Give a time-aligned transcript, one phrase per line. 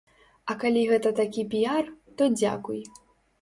[0.53, 2.81] А калі гэта такі піяр, то дзякуй!